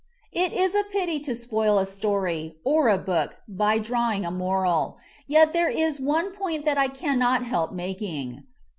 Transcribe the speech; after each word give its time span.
It 0.31 0.51
is 0.51 0.73
a 0.73 0.83
pity 0.83 1.19
to 1.19 1.35
spoil 1.35 1.77
a 1.77 1.85
story, 1.85 2.57
or 2.63 2.89
a 2.89 2.97
book, 2.97 3.35
by 3.47 3.77
draw 3.77 4.09
ing 4.13 4.25
a 4.25 4.31
moral, 4.31 4.97
yet 5.27 5.53
there 5.53 5.69
is 5.69 5.99
one 5.99 6.31
point 6.31 6.65
that 6.65 6.75
I 6.79 6.87
cannot 6.87 7.45
help 7.45 7.71
making. 7.71 8.45